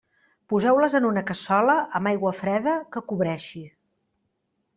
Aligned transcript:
Poseu-les 0.51 0.95
en 0.99 1.05
una 1.09 1.23
cassola, 1.27 1.75
amb 1.99 2.11
aigua 2.13 2.33
freda, 2.41 2.75
que 2.97 3.05
cobreixi. 3.13 3.63